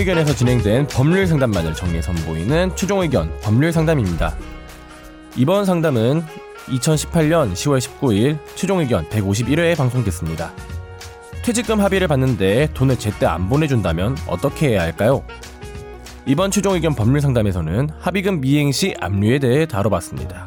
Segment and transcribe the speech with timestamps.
[0.00, 4.34] 의견에서 진행된 법률 상담만을 정리해 선보이는 최종 의견 법률 상담입니다.
[5.36, 6.24] 이번 상담은
[6.66, 10.52] 2018년 10월 19일 최종 의견 151회에 방송됐습니다.
[11.44, 15.24] 퇴직금 합의를 받는데 돈을 제때 안 보내준다면 어떻게 해야 할까요?
[16.26, 20.46] 이번 최종 의견 법률 상담에서는 합의금 미행 시 압류에 대해 다뤄봤습니다.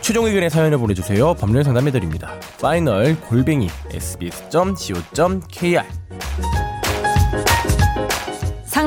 [0.00, 1.34] 최종 의견의 사연을 보내주세요.
[1.34, 2.32] 법률 상담해드립니다.
[2.60, 5.84] 파이널 골뱅이 sbs.co.kr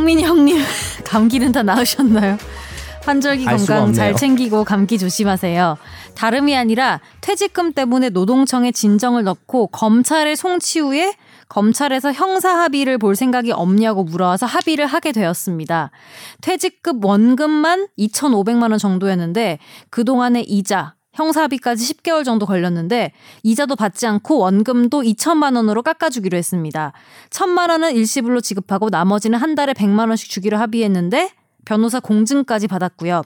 [0.01, 0.57] 상민이 형님
[1.05, 2.37] 감기는 다 나으셨나요?
[3.03, 4.15] 환절기 건강 잘.
[4.15, 5.77] 챙기고 감기 조심하세요.
[6.15, 11.13] 다름이 아니라 퇴직금 때문에 노동청에 진정을 넣고 검찰에 송치 후에
[11.49, 15.91] 검찰에서 형사 합의를 볼 생각이 없냐고 물어와서 합의를 하게 되었습니다.
[16.41, 19.59] 퇴직금 원금만 2,500만 원 정도였는데
[19.91, 23.12] 그동안의 이자, 형사 합의까지 10개월 정도 걸렸는데
[23.43, 26.93] 이자도 받지 않고 원금도 2천만 원으로 깎아주기로 했습니다.
[27.29, 31.32] 1천만 원은 일시불로 지급하고 나머지는 한 달에 100만 원씩 주기로 합의했는데
[31.65, 33.23] 변호사 공증까지 받았고요.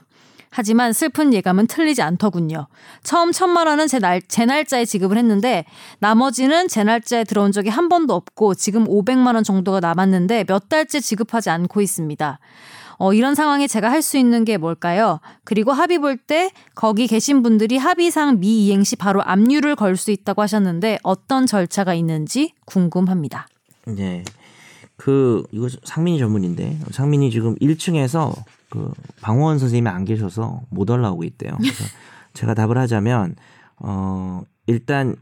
[0.50, 2.66] 하지만 슬픈 예감은 틀리지 않더군요.
[3.02, 5.64] 처음 천만 원은 제, 날, 제 날짜에 지급을 했는데
[5.98, 11.00] 나머지는 제 날짜에 들어온 적이 한 번도 없고 지금 500만 원 정도가 남았는데 몇 달째
[11.00, 12.38] 지급하지 않고 있습니다.
[12.98, 15.20] 어, 이런 상황에 제가 할 수 있는 게 뭘까요?
[15.44, 20.42] 그리고 합의 볼 때 거기 계신 분들이 합의상 미이행 시 바로 압류를 걸 수 있다고
[20.42, 23.48] 하셨는데 어떤 절차가 있는지 궁금합니다.
[23.86, 24.24] 네.
[24.96, 28.34] 그 이거 상민이 전문인데 상민이 지금 1층에서
[28.70, 31.56] 그 방호원 선생님이 안 계셔서 못 올라오고 있대요.
[31.58, 31.84] 그래서
[32.32, 33.36] 제가 답을 하자면
[33.78, 35.16] 어 일단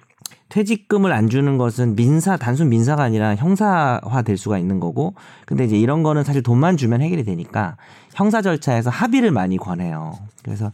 [0.48, 5.14] 퇴직금을 안 주는 것은 민사 단순 민사가 아니라 형사화 될 수가 있는 거고
[5.46, 7.76] 근데 이제 이런 거는 사실 돈만 주면 해결이 되니까
[8.12, 10.14] 형사 절차에서 합의를 많이 권해요.
[10.42, 10.70] 그래서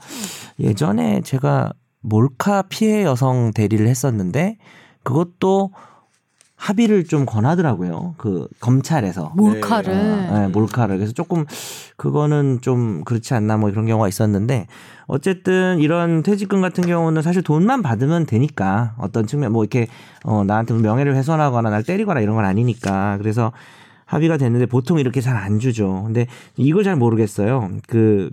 [0.58, 4.56] 예전에 제가 몰카 피해 여성 대리를 했었는데
[5.02, 5.72] 그것도
[6.60, 8.14] 합의를 좀 권하더라고요.
[8.18, 9.32] 그 검찰에서.
[9.34, 9.92] 몰카를.
[9.94, 10.98] 네, 몰카를.
[10.98, 11.46] 그래서 조금
[11.96, 14.66] 그거는 좀 그렇지 않나 뭐 그런 경우가 있었는데
[15.06, 19.86] 어쨌든 이런 퇴직금 같은 경우는 사실 돈만 받으면 되니까 어떤 측면 뭐 이렇게
[20.22, 23.52] 어 나한테 명예를 훼손하거나 날 때리거나 이런 건 아니니까 그래서
[24.04, 26.02] 합의가 됐는데 보통 이렇게 잘 안 주죠.
[26.04, 27.70] 근데 이걸 잘 모르겠어요.
[27.88, 28.28] 그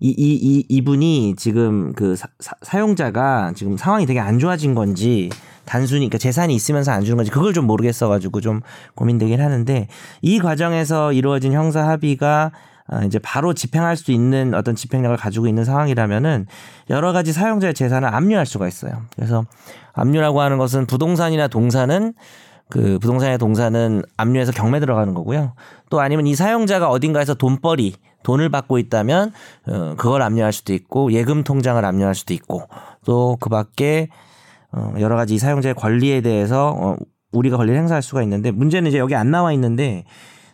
[0.00, 5.28] 이, 이, 이, 이분이 지금 그 사, 사, 용자가 지금 상황이 되게 안 좋아진 건지
[5.68, 8.62] 단순히 그러니까 재산이 있으면서 안 주는 건지 그걸 좀 모르겠어가지고 좀
[8.94, 9.86] 고민되긴 하는데
[10.22, 12.52] 이 과정에서 이루어진 형사 합의가
[12.90, 16.46] 아, 이제 바로 집행할 수 있는 어떤 집행력을 가지고 있는 상황이라면은
[16.88, 19.02] 여러 가지 사용자의 재산을 압류할 수가 있어요.
[19.14, 19.44] 그래서
[19.92, 22.14] 압류라고 하는 것은 부동산이나 동산은
[22.70, 25.52] 그 부동산의 동산은 압류해서 경매 들어가는 거고요.
[25.90, 29.32] 또 아니면 이 사용자가 어딘가에서 돈벌이 돈을 받고 있다면
[29.66, 32.68] 어 그걸 압류할 수도 있고 예금 통장을 압류할 수도 있고
[33.04, 34.08] 또 그밖에
[34.72, 36.96] 어 여러 가지 이 사용자의 권리에 대해서 어
[37.32, 40.04] 우리가 권리를 행사할 수가 있는데 문제는 이제 여기 안 나와 있는데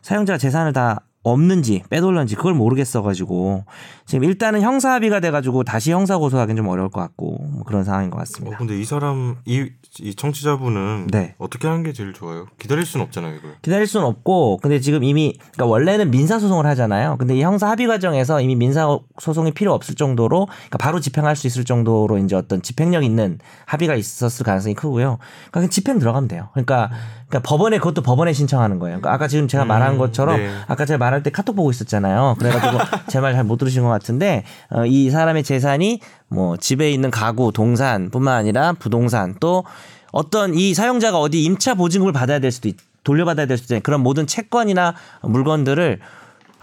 [0.03, 3.65] 사용자가 재산을 다 없는지 빼돌렸는지 그걸 모르겠어가지고
[4.07, 8.11] 지금 일단은 형사 합의가 돼가지고 다시 형사 고소하기는 좀 어려울 것 같고 뭐 그런 상황인
[8.11, 8.59] 것 어, 같습니다.
[8.59, 9.71] 근데 이 사람 이,
[10.01, 11.35] 이 청취자분은 네.
[11.39, 12.47] 어떻게 하는 게 제일 좋아요?
[12.59, 13.57] 기다릴 수는 없잖아요, 이걸.
[13.63, 17.17] 기다릴 수는 없고 근데 지금 이미 그러니까 원래는 민사 소송을 하잖아요.
[17.19, 21.47] 근데 이 형사 합의 과정에서 이미 민사 소송이 필요 없을 정도로 그러니까 바로 집행할 수
[21.47, 25.17] 있을 정도로 이제 어떤 집행력 있는 합의가 있었을 가능성이 크고요.
[25.17, 26.51] 그러니까 그냥 집행 들어가면 돼요.
[26.53, 26.91] 그러니까
[27.29, 28.99] 그러니까 법원에 그것도 법원에 신청하는 거예요.
[29.01, 30.51] 그러니까 아까 지금 제가 말한 것처럼 네.
[30.69, 32.37] 아까 제가 말할 때 카톡 보고 있었잖아요.
[32.39, 37.11] 그래가지고 제 말 잘 못 들으신 것 같은데 어, 이 사람의 재산이 뭐 집에 있는
[37.11, 39.65] 가구, 동산뿐만 아니라 부동산 또
[40.13, 44.01] 어떤 이 사용자가 어디 임차 보증금을 받아야 될 수도 있, 돌려받아야 될 수도 있는 그런
[44.03, 46.01] 모든 채권이나 물건들을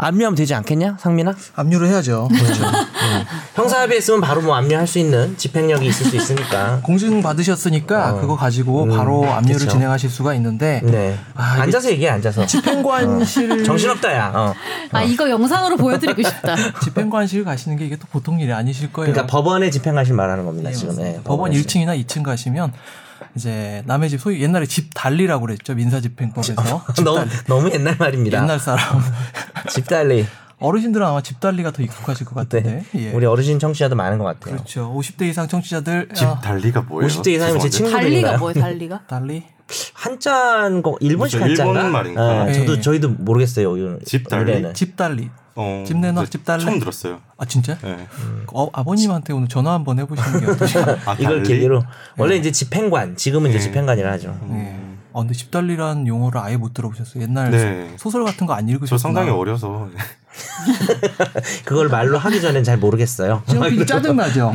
[0.02, 1.36] 압류하면 되지 않겠냐, 상민아?
[1.56, 2.28] 압류를 해야죠.
[2.28, 2.64] 그렇죠.
[3.54, 6.80] 형사합의했으면 바로 뭐 압류할 수 있는 집행력이 있을 수 있으니까.
[6.82, 8.20] 공증 받으셨으니까 어.
[8.20, 9.70] 그거 가지고 음, 바로 압류를 그쵸.
[9.70, 11.20] 진행하실 수가 있는데 네.
[11.36, 12.48] 아, 앉아서 얘기해, 앉아서.
[12.48, 14.32] 집행관실 정신없다, 야.
[14.34, 14.54] 어.
[14.92, 16.56] 아 이거 영상으로 보여드리고 싶다.
[16.84, 19.12] 집행관실 가시는 게 이게 또 보통 일이 아니실 거예요.
[19.14, 20.96] 그러니까 법원에 집행하실 말하는 겁니다, 네, 지금.
[20.96, 21.64] 네, 법원 법원에서.
[21.64, 22.74] 1층이나 2층 가시면
[23.36, 27.26] 이제 남의 집 소위 옛날에 집 달리라고 그랬죠 민사집행법에서 집 너무.
[27.47, 28.42] 너무 옛날 말입니다.
[28.42, 29.02] 옛날 사람
[29.69, 30.25] 집달리.
[30.59, 33.05] 어르신들은 아마 집 달리가 더 익숙하실 것 같은데 네.
[33.08, 33.11] 예.
[33.13, 34.55] 우리 어르신 청취자도 많은 것 같아요.
[34.55, 37.09] 그렇죠 50대 이상 청취자들 집 아, 달리가 뭐예요?
[37.09, 37.69] 50대 이상이면 제.
[37.69, 38.11] 친구들인가요?
[38.11, 38.53] 달리가 뭐예요?
[38.61, 39.02] 달리가?
[39.09, 39.43] 달리
[39.93, 41.97] 한자인 거 일본식 무슨 일본 한자인가?
[41.97, 42.43] 말인가?
[42.46, 42.81] 네, 저도 네.
[42.81, 43.97] 저희도 모르겠어요.
[44.02, 44.46] 이집 달리?
[44.52, 44.73] 노래는.
[44.75, 46.63] 집 달리 어, 집 내놔, 근데 집 달래?
[46.63, 47.19] 처음 들었어요.
[47.37, 48.08] 아 진짜 네.
[48.53, 50.97] 어, 아버님한테 오늘 전화 한번 해보시는 게 어떠실까요?
[51.05, 51.47] 아, 이걸 달리?
[51.47, 51.84] 계기로
[52.17, 53.63] 원래 이제 집행관 지금은 이제 네.
[53.66, 54.37] 집행관이라 하죠.
[54.47, 54.79] 네.
[55.13, 57.23] 아 근데 집 달리라는 용어를 아예 못 들어보셨어요.
[57.23, 57.93] 옛날 네.
[57.97, 58.90] 소, 설 같은 거 안 읽으셨구나.
[58.90, 59.90] 저 상당히 어려서
[61.66, 63.43] 그걸 말로 하기 전엔 잘 모르겠어요.
[63.47, 64.53] 지금 짜증 나죠.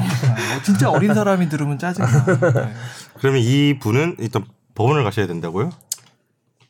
[0.64, 2.24] 진짜 어린 사람이 들으면 짜증 나.
[2.24, 2.72] 네.
[3.18, 4.44] 그러면 이 분은 일단
[4.74, 5.70] 법원을 가셔야 된다고요?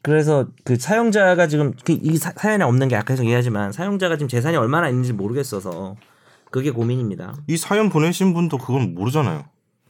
[0.03, 4.57] 그래서 그 사용자가 지금 그이 사- 사연에 없는 게 아까 계속 얘기하지만 사용자가 지금 재산이
[4.57, 5.97] 얼마나 있는지 모르겠어서
[6.51, 7.35] 그게 고민입니다.
[7.49, 9.45] 이 사연 보내신 분도 그건 모르잖아요.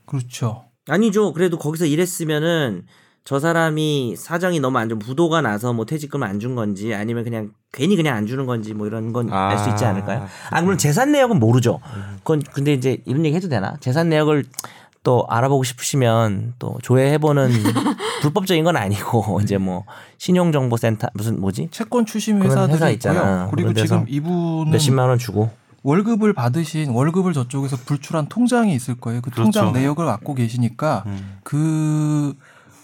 [0.07, 0.65] 그렇죠.
[0.89, 1.33] 아니죠.
[1.33, 2.85] 그래도 거기서 일했으면은
[3.27, 7.49] 저 사람이 사정이 너무 안 좋은 부도가 나서 뭐 퇴직금을 안 준 건지 아니면 그냥
[7.73, 9.89] 괜히 그냥 안 주는 건지 뭐 이런 건 알수 있지 아.
[9.89, 10.25] 않을까요?
[10.49, 11.81] 아 물론 재산 내역은 모르죠.
[12.19, 13.75] 그건 근데 이제 이런 얘기 해도 되나?
[13.81, 14.45] 재산 내역을
[15.03, 17.51] 또 알아보고 싶으시면 또 조회해보는
[18.21, 19.83] 불법적인 건 아니고 이제 뭐
[20.19, 22.89] 신용정보센터 무슨 뭐지 채권 추심 그런 회사들이 회사.
[22.91, 23.49] 있잖아.
[23.51, 25.49] 그리고 지금 이분은 몇십만 원 주고
[25.83, 29.19] 월급을 받으신 월급을 저쪽에서 불출한 통장이 있을 거예요.
[29.21, 29.79] 그 통장 그렇죠.
[29.79, 31.39] 내역을 갖고 계시니까 음.
[31.43, 32.33] 그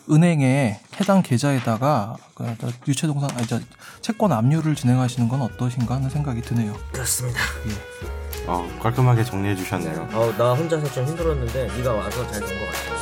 [0.09, 2.45] 은행에 해당 계좌에다가 그
[2.87, 3.59] 유체동산 아니 저
[4.01, 6.75] 채권 압류를 진행하시는 건 어떠신가 하는 생각이 드네요.
[6.91, 7.39] 그렇습니다.
[8.45, 10.09] 어, 깔끔하게 정리해 주셨네요.
[10.11, 12.92] 어, 나 혼자서 좀 힘들었는데 네가 와서 잘 된 것 같아.